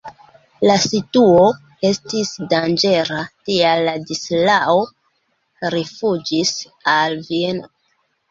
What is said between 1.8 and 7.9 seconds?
estis danĝera, tial Ladislao rifuĝis al Vieno.